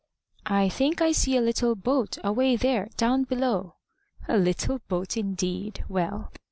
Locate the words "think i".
0.67-1.11